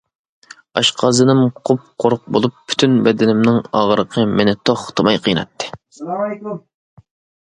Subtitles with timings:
[0.79, 5.71] ئاشقازىنىم قۇپقۇرۇق بولۇپ پۈتۈن بەدىنىمنىڭ ئاغرىقى مېنى توختىماي قىينايتتى.